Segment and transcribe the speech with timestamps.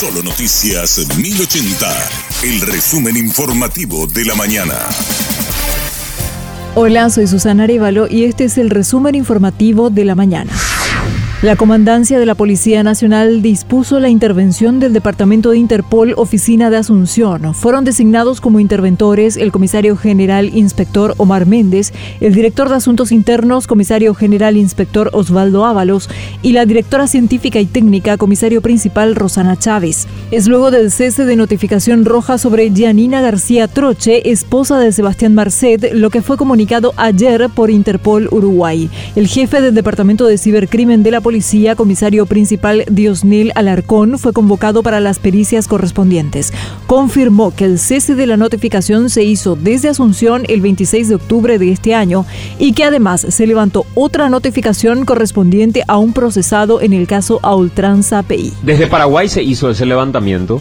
[0.00, 2.08] Solo Noticias 1080,
[2.44, 4.78] el resumen informativo de la mañana.
[6.74, 10.52] Hola, soy Susana Arevalo y este es el resumen informativo de la mañana.
[11.42, 16.76] La comandancia de la Policía Nacional dispuso la intervención del Departamento de Interpol Oficina de
[16.76, 17.54] Asunción.
[17.54, 23.66] Fueron designados como interventores el comisario general inspector Omar Méndez, el director de Asuntos Internos
[23.66, 26.10] comisario general inspector Osvaldo Ábalos
[26.42, 30.08] y la directora científica y técnica comisario principal Rosana Chávez.
[30.30, 35.94] Es luego del cese de notificación roja sobre Gianina García Troche, esposa de Sebastián Marcet,
[35.94, 38.90] lo que fue comunicado ayer por Interpol Uruguay.
[39.16, 41.29] El jefe del Departamento de Cibercrimen de la Policía,
[41.76, 46.52] comisario principal Diosnil Alarcón, fue convocado para las pericias correspondientes.
[46.86, 51.58] Confirmó que el cese de la notificación se hizo desde Asunción el 26 de octubre
[51.58, 52.24] de este año
[52.58, 57.54] y que además se levantó otra notificación correspondiente a un procesado en el caso a
[57.54, 58.24] ultranza.
[58.62, 60.60] Desde Paraguay se hizo ese levantamiento.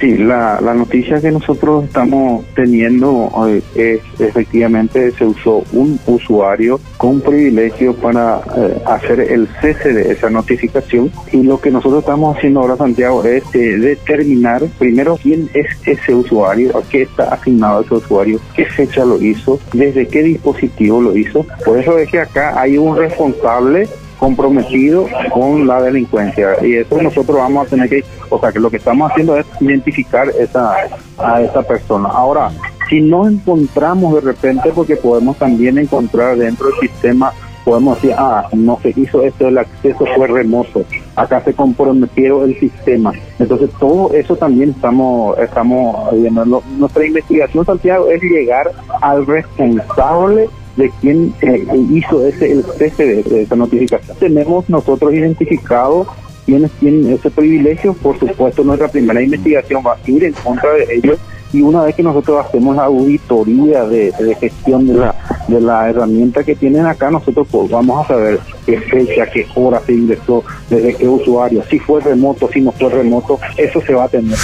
[0.00, 6.78] Sí, la, la noticia que nosotros estamos teniendo eh, es efectivamente se usó un usuario
[6.96, 12.36] con privilegio para eh, hacer el cese de esa notificación y lo que nosotros estamos
[12.36, 17.80] haciendo ahora Santiago es eh, determinar primero quién es ese usuario, a qué está asignado
[17.80, 21.44] ese usuario, qué fecha lo hizo, desde qué dispositivo lo hizo.
[21.64, 23.88] Por eso es que acá hay un responsable
[24.18, 28.70] comprometido con la delincuencia y eso nosotros vamos a tener que, o sea que lo
[28.70, 30.74] que estamos haciendo es identificar esa
[31.18, 32.08] a esa persona.
[32.08, 32.50] Ahora,
[32.88, 37.32] si no encontramos de repente, porque podemos también encontrar dentro del sistema,
[37.64, 40.84] podemos decir, ah, no se hizo esto, el acceso fue remoto,
[41.16, 43.12] acá se comprometió el sistema.
[43.38, 46.62] Entonces todo eso también estamos, estamos viendo.
[46.78, 53.42] Nuestra investigación, Santiago, es llegar al responsable de quién eh, hizo ese el cese de,
[53.42, 54.16] esa notificación.
[54.18, 56.06] Tenemos nosotros identificado
[56.46, 60.94] quiénes tienen ese privilegio, por supuesto nuestra primera investigación va a ir en contra de
[60.94, 61.18] ellos
[61.52, 65.14] y una vez que nosotros hacemos la auditoría de, gestión de la,
[65.48, 69.80] de la herramienta que tienen acá, nosotros pues, vamos a saber qué fecha, qué hora
[69.80, 74.04] se ingresó, desde qué usuario, si fue remoto, si no fue remoto, eso se va
[74.04, 74.36] a tener.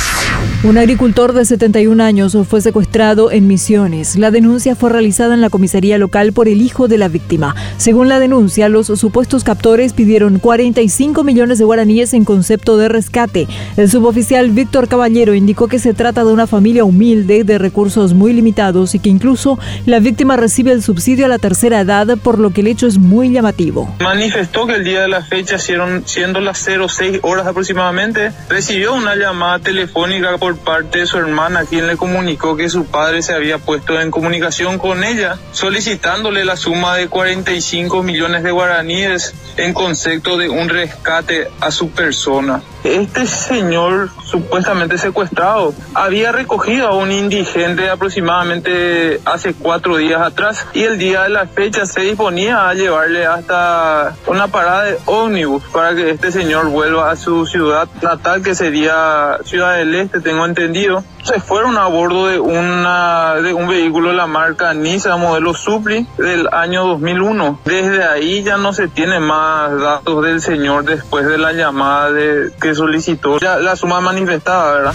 [0.65, 4.17] Un agricultor de 71 años fue secuestrado en Misiones.
[4.17, 7.55] La denuncia fue realizada en la comisaría local por el hijo de la víctima.
[7.77, 13.47] Según la denuncia, los supuestos captores pidieron 45 millones de guaraníes en concepto de rescate.
[13.77, 18.33] El suboficial Víctor Caballero indicó que se trata de una familia humilde de recursos muy
[18.33, 22.55] limitados y que incluso la víctima recibe el subsidio a la tercera edad, por lo
[22.55, 23.95] que el hecho es muy llamativo.
[24.01, 29.59] Manifestó que el día de la fecha, siendo las 06 horas aproximadamente, recibió una llamada
[29.59, 34.01] telefónica por parte de su hermana, quien le comunicó que su padre se había puesto
[34.01, 40.49] en comunicación con ella, solicitándole la suma de 45 millones de guaraníes en concepto de
[40.49, 42.63] un rescate a su persona.
[42.85, 50.83] Este señor supuestamente secuestrado había recogido a un indigente aproximadamente hace cuatro días atrás y
[50.83, 55.95] el día de la fecha se disponía a llevarle hasta una parada de ómnibus para
[55.95, 61.05] que este señor vuelva a su ciudad natal que sería Ciudad del Este, tengo entendido.
[61.23, 66.07] Se fueron a bordo de, una, de un vehículo de la marca Nissan modelo Supli
[66.19, 67.61] del año 2001.
[67.65, 72.53] Desde ahí ya no se tiene más datos del señor después de la llamada de,
[72.61, 74.95] que solicitó la suma manifestada, ¿verdad?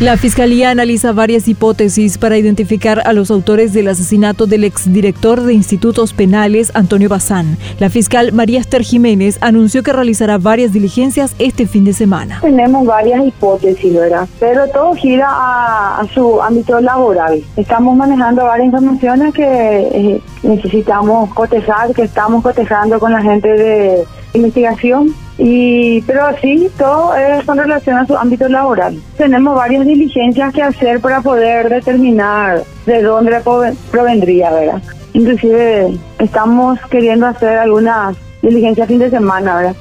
[0.00, 5.52] La Fiscalía analiza varias hipótesis para identificar a los autores del asesinato del exdirector de
[5.52, 7.58] institutos penales, Antonio Bazán.
[7.78, 12.38] La fiscal María Esther Jiménez anunció que realizará varias diligencias este fin de semana.
[12.40, 14.26] Tenemos varias hipótesis, ¿verdad?
[14.38, 17.42] Pero todo gira a, su ámbito laboral.
[17.56, 24.04] Estamos manejando varias informaciones que eh, necesitamos cotejar, que estamos cotejando con la gente de
[24.32, 29.00] investigación y pero así todo es con relación a su ámbito laboral.
[29.16, 33.40] Tenemos varias diligencias que hacer para poder determinar de dónde
[33.90, 34.82] provendría, ¿verdad?
[35.14, 39.76] Inclusive estamos queriendo hacer algunas diligencias fin de semana, ¿verdad?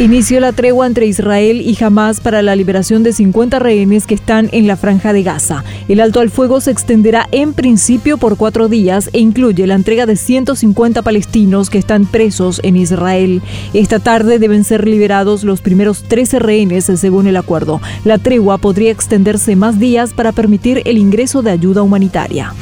[0.00, 4.48] Inició la tregua entre Israel y Hamas para la liberación de 50 rehenes que están
[4.52, 5.64] en la franja de Gaza.
[5.88, 10.06] El alto al fuego se extenderá en principio por cuatro días e incluye la entrega
[10.06, 13.42] de 150 palestinos que están presos en Israel.
[13.74, 17.80] Esta tarde deben ser liberados los primeros 13 rehenes según el acuerdo.
[18.04, 22.54] La tregua podría extenderse más días para permitir el ingreso de ayuda humanitaria.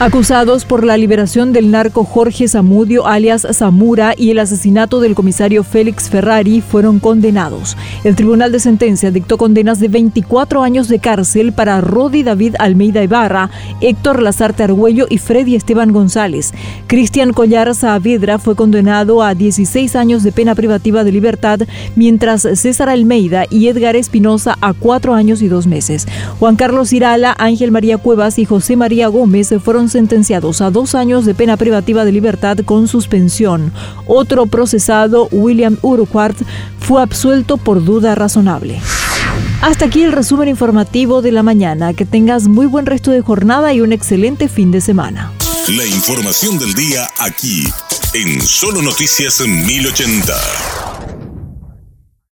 [0.00, 5.62] Acusados por la liberación del narco Jorge Zamudio alias Zamura y el asesinato del comisario
[5.62, 7.76] Félix Ferrari fueron condenados.
[8.02, 13.04] El Tribunal de Sentencia dictó condenas de 24 años de cárcel para Rodi David Almeida
[13.04, 13.50] Ibarra,
[13.80, 16.52] Héctor Lazarte Argüello y Freddy Esteban González.
[16.88, 21.60] Cristian Collar Saavedra fue condenado a 16 años de pena privativa de libertad,
[21.94, 26.08] mientras César Almeida y Edgar Espinosa a 4 años y 2 meses.
[26.40, 29.52] Juan Carlos Irala, Ángel María Cuevas y José María Gómez
[29.88, 33.72] sentenciados a dos años de pena privativa de libertad con suspensión.
[34.06, 36.36] Otro procesado, William Urquhart,
[36.80, 38.80] fue absuelto por duda razonable.
[39.62, 41.94] Hasta aquí el resumen informativo de la mañana.
[41.94, 45.32] Que tengas muy buen resto de jornada y un excelente fin de semana.
[45.68, 47.64] La información del día aquí,
[48.14, 50.81] en Solo Noticias 1080.